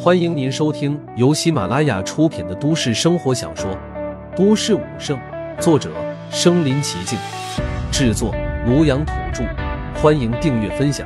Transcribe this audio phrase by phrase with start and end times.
[0.00, 3.68] 欢迎您收听由喜马拉雅出品的都市生活小说
[4.36, 5.18] 《都市武圣》，
[5.60, 5.92] 作者：
[6.30, 7.18] 身临其境，
[7.90, 8.32] 制作：
[8.64, 9.42] 庐阳土著。
[10.00, 11.04] 欢迎订阅分享。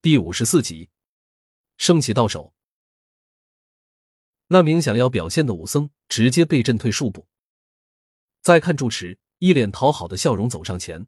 [0.00, 0.88] 第五十四集，
[1.76, 2.54] 圣器到手，
[4.48, 7.26] 那名想要表现的武僧直接被震退数步。
[8.40, 11.06] 再看住持，一脸讨好的笑容走上前。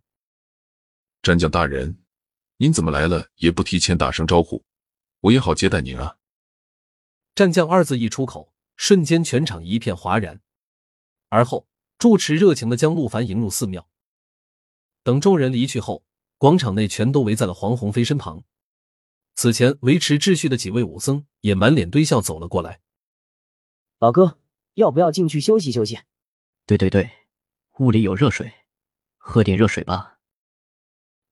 [1.29, 1.99] 战将大人，
[2.57, 4.65] 您怎么来了也不提前打声招呼，
[5.21, 6.17] 我也好接待您啊。
[7.35, 10.41] 战将二字一出口，瞬间全场一片哗然。
[11.29, 13.91] 而后，住持热情的将陆凡迎入寺庙。
[15.03, 16.07] 等众人离去后，
[16.39, 18.43] 广场内全都围在了黄鸿飞身旁。
[19.35, 22.81] 此前维持秩序的几位武僧也满脸堆笑走了过来。
[23.99, 24.39] 老哥，
[24.73, 25.99] 要不要进去休息休息？
[26.65, 27.11] 对对对，
[27.81, 28.51] 屋里有热水，
[29.19, 30.18] 喝点热水吧。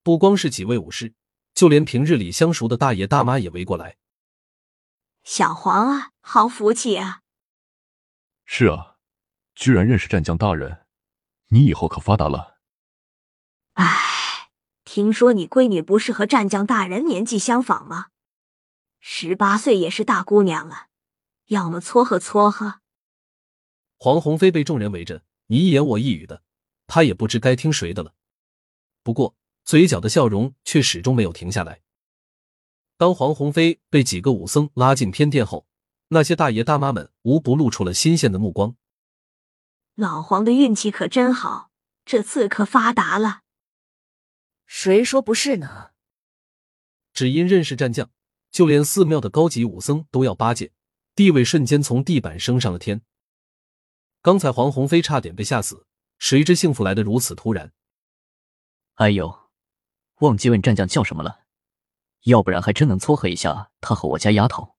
[0.07, 1.15] 不光是几位武士，
[1.53, 3.97] 就连平日里相熟的大爷大妈也围过来。
[5.25, 7.23] 小黄啊，好福气啊！
[8.45, 8.99] 是啊，
[9.57, 10.87] 居然认识战将大人，
[11.49, 12.61] 你以后可发达了。
[13.73, 14.53] 唉，
[14.85, 18.11] 听说你闺女不是和战将大人年纪相仿吗？
[19.01, 20.87] 十八岁也是大姑娘了，
[21.47, 22.81] 要么撮合撮合。
[23.99, 26.45] 黄鸿飞被众人围着，你一言我一语的，
[26.87, 28.15] 他也不知该听谁的了。
[29.03, 29.35] 不过。
[29.67, 31.83] 嘴角的笑容却始终没有停下来。
[32.97, 35.67] 当黄鸿飞被几个武僧拉进偏殿后，
[36.09, 38.77] 那些大爷大妈们无不露出了新鲜的目光。
[39.97, 41.73] 老黄的运气可真好，
[42.05, 43.41] 这次可发达了。
[44.67, 45.91] 谁说不是呢？
[47.13, 48.09] 只因认识战将，
[48.53, 50.71] 就连寺庙的高级武僧都要巴结，
[51.17, 53.03] 地位瞬间从地板升上了天。
[54.23, 55.87] 刚才黄鸿飞差点被吓死，
[56.19, 57.73] 谁知幸福来得如此突然。
[58.95, 59.46] 哎呦！
[60.21, 61.45] 忘记问战将叫什么了，
[62.23, 64.77] 要不然还真能撮合一下他和我家丫头。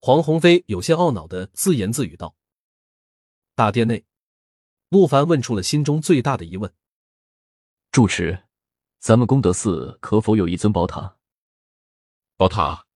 [0.00, 2.34] 黄鸿飞有些懊恼的自言自语道。
[3.54, 4.06] 大殿内，
[4.88, 6.74] 陆凡问出了心中最大的疑问：
[7.92, 8.44] 住持，
[8.98, 11.18] 咱们功德寺可否有一尊宝塔？
[12.36, 12.86] 宝塔？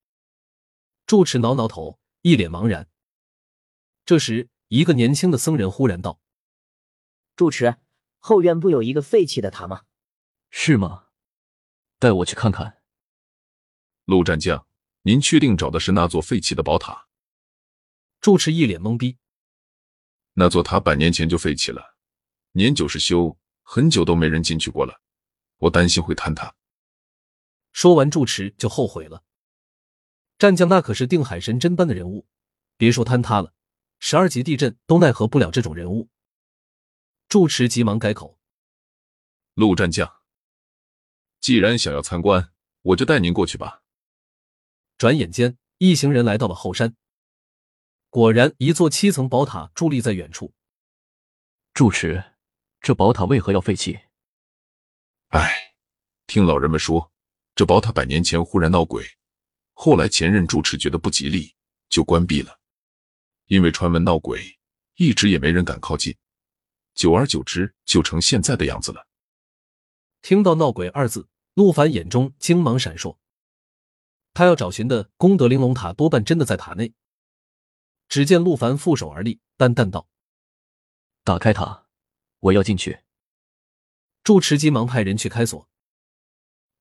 [1.06, 2.88] 住持挠挠头，一脸茫然。
[4.04, 6.20] 这时，一个年轻的僧人忽然道
[7.36, 7.76] ：“住持，
[8.18, 9.82] 后院不有一个废弃的塔吗？
[10.50, 11.04] 是吗？”
[11.98, 12.82] 带我去看看。
[14.04, 14.66] 陆战将，
[15.02, 17.08] 您确定找的是那座废弃的宝塔？
[18.20, 19.18] 住持一脸懵逼。
[20.34, 21.96] 那座塔百年前就废弃了，
[22.52, 25.00] 年久失修，很久都没人进去过了。
[25.58, 26.54] 我担心会坍塌。
[27.72, 29.24] 说完，住持就后悔了。
[30.38, 32.28] 战将那可是定海神针般的人物，
[32.76, 33.52] 别说坍塌了，
[33.98, 36.08] 十二级地震都奈何不了这种人物。
[37.28, 38.38] 住持急忙改口
[39.54, 40.10] ：“陆战将。”
[41.40, 43.82] 既然想要参观，我就带您过去吧。
[44.96, 46.96] 转眼间，一行人来到了后山。
[48.10, 50.54] 果然，一座七层宝塔伫立在远处。
[51.74, 52.24] 住持，
[52.80, 53.98] 这宝塔为何要废弃？
[55.28, 55.74] 唉，
[56.26, 57.12] 听老人们说，
[57.54, 59.04] 这宝塔百年前忽然闹鬼，
[59.74, 61.54] 后来前任住持觉得不吉利，
[61.88, 62.58] 就关闭了。
[63.46, 64.58] 因为传闻闹鬼，
[64.96, 66.16] 一直也没人敢靠近，
[66.94, 69.07] 久而久之，就成现在的样子了。
[70.28, 73.16] 听到“闹鬼”二字，陆凡眼中精芒闪烁。
[74.34, 76.92] 他要找寻的功德玲珑塔多半真的在塔内。
[78.10, 80.06] 只见陆凡负手而立，淡淡道
[81.24, 81.86] ：“打开塔，
[82.40, 83.00] 我要进去。”
[84.22, 85.66] 住持急忙派人去开锁。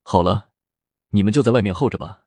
[0.03, 0.49] 好了，
[1.11, 2.25] 你们就在外面候着吧。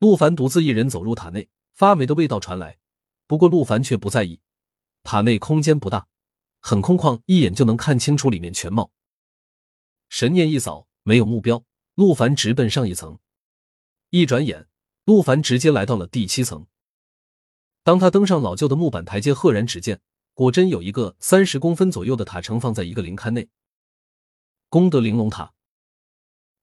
[0.00, 2.78] 陆凡独自一人走入塔内，发霉的味道传来。
[3.26, 4.42] 不过陆凡却不在意，
[5.02, 6.08] 塔内空间不大，
[6.60, 8.90] 很空旷，一眼就能看清楚里面全貌。
[10.14, 11.64] 神念一扫，没有目标，
[11.96, 13.18] 陆凡直奔上一层。
[14.10, 14.68] 一转眼，
[15.06, 16.68] 陆凡直接来到了第七层。
[17.82, 20.00] 当他登上老旧的木板台阶，赫然只见，
[20.32, 23.48] 果真有一个三十公分左右的塔盛放在一个灵龛内。
[24.68, 25.52] 功德玲珑塔，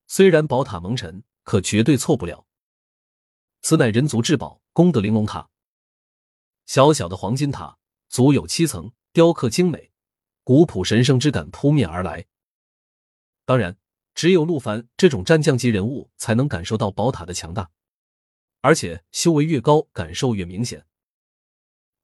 [0.07, 2.47] 虽然宝塔蒙尘，可绝对错不了。
[3.61, 5.49] 此乃人族至宝——功德玲珑塔。
[6.67, 7.77] 小小的黄金塔，
[8.07, 9.91] 足有七层，雕刻精美，
[10.45, 12.25] 古朴神圣之感扑面而来。
[13.51, 13.75] 当然，
[14.15, 17.69] 只有陆凡这种战将级人物才能感受到宝塔的强大，
[18.61, 20.85] 而且修为越高，感受越明显。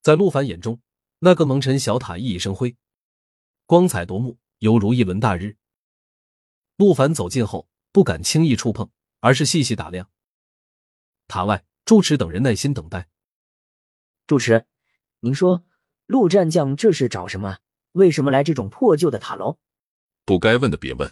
[0.02, 0.82] 在陆凡眼中，
[1.20, 2.76] 那个蒙尘小塔熠熠生辉，
[3.66, 5.56] 光彩夺目，犹如一轮大日。
[6.76, 8.92] 陆凡走近后，不敢轻易触碰，
[9.22, 10.10] 而是细细打量。
[11.30, 13.08] 塔外，住持等人耐心等待。
[14.26, 14.66] 住持，
[15.22, 15.64] 您说
[16.08, 17.60] 陆战将这是找什么？
[17.94, 19.60] 为什么来这种破旧的塔楼？
[20.26, 21.10] 不该问的别问。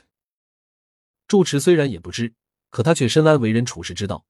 [1.27, 2.33] 住持虽然也不知，
[2.69, 4.25] 可他却深谙为人处事之道。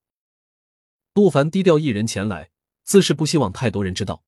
[1.14, 2.50] 陆凡低调一人前来，
[2.84, 4.22] 自是不希望太多人知道。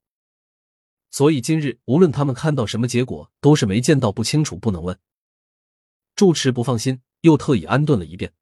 [1.10, 4.98] 所以今日无论他们看到什么结果，都是没见到不清楚，不能问。
[6.14, 8.32] 住持不放心，又特意安顿了一遍。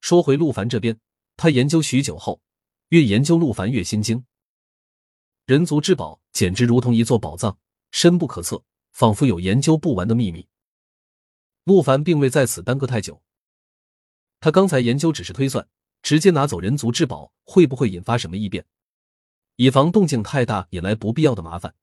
[0.00, 0.98] 说回陆凡这边，
[1.36, 2.40] 他研究许久后，
[2.90, 4.24] 越研究陆凡越心惊。
[5.46, 7.58] 人族至宝简直如同一座宝藏，
[7.92, 10.47] 深不可测，仿佛有研究不完的秘密。
[11.68, 13.22] 陆凡并未在此耽搁太久，
[14.40, 15.68] 他刚才研究只是推算，
[16.00, 18.64] 直接拿走人族至宝会不会引发什么异变？
[19.56, 21.74] 以防动静太大，引来不必要的麻烦。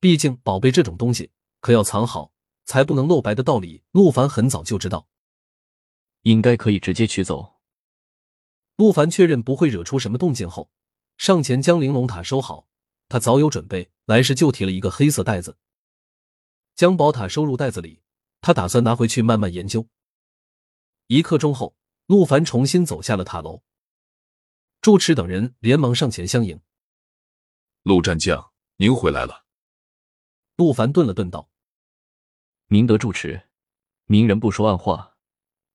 [0.00, 1.30] 毕竟宝贝这种东西，
[1.60, 2.32] 可要藏好，
[2.64, 5.06] 才不能露白的道理，陆凡很早就知道。
[6.22, 7.54] 应该可以直接取走。
[8.74, 10.68] 陆凡确认不会惹出什么动静后，
[11.16, 12.66] 上前将玲珑塔收好。
[13.08, 15.58] 他早有准备，来时就提了一个黑色袋子，
[16.74, 18.00] 将宝塔收入袋子里。
[18.44, 19.88] 他打算拿回去慢慢研究。
[21.06, 21.74] 一刻钟后，
[22.04, 23.62] 陆凡重新走下了塔楼。
[24.82, 26.60] 住持等人连忙上前相迎。
[27.84, 29.46] 陆战将，您回来了。
[30.56, 31.48] 陆凡顿了顿，道
[32.68, 33.48] ：“明德住持，
[34.04, 35.16] 明人不说暗话。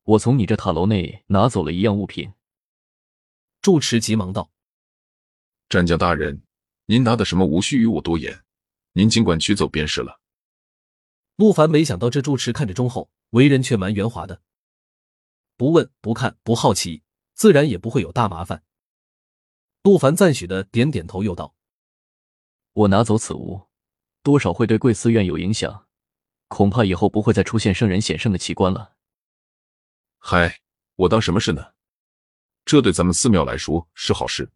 [0.03, 2.31] 我从你这塔楼内拿走了一样物品。”
[3.63, 4.51] 住持急忙道
[5.69, 6.43] ：“战将大人，
[6.85, 8.43] 您拿的什么无需与我多言，
[8.93, 10.21] 您尽管取走便是了。”
[11.39, 14.41] 陆凡没想到这住持看着忠厚，为人却蛮圆滑的，
[15.55, 17.01] 不问不看不好奇，
[17.33, 18.61] 自然也不会有大麻烦。
[19.83, 21.55] 陆凡赞许的点点头，又道
[22.75, 23.69] ：“我拿走此物，
[24.21, 25.87] 多少会对贵寺院有影响，
[26.49, 28.95] 恐怕以后不会再出现圣人显圣的奇观了。”
[30.19, 30.59] 嗨，
[30.97, 31.71] 我当什么事呢？
[32.65, 34.51] 这对咱们寺庙来说是好事。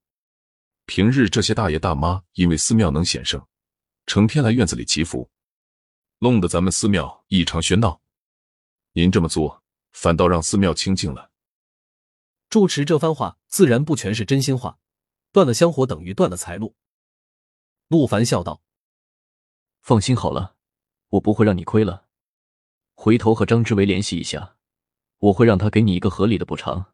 [0.85, 3.41] 平日这些大爷大妈因为寺庙能显圣，
[4.05, 5.29] 成天来院子里祈福，
[6.23, 7.99] 弄得咱们寺庙异常喧闹。
[8.93, 9.61] 您这么做，
[9.91, 11.31] 反倒让寺庙清静了。
[12.49, 14.79] 住持这番话自然不全是真心话。
[15.33, 16.77] 断了香火等于断了财路。
[17.89, 18.61] 陆凡笑道
[19.81, 20.55] ：“放心好了，
[21.09, 22.05] 我不会让你亏了。
[22.93, 24.55] 回头和张之维联系一下，
[25.17, 26.85] 我会让他给你一个合理的补偿。”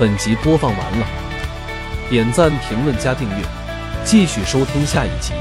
[0.00, 1.06] 本集播放完了，
[2.08, 3.57] 点赞、评论、加订阅，
[4.10, 5.34] 继续收听下一集。